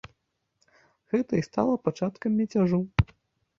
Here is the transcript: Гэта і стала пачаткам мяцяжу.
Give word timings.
Гэта 1.15 1.31
і 1.41 1.45
стала 1.49 1.75
пачаткам 1.89 2.31
мяцяжу. 2.41 2.83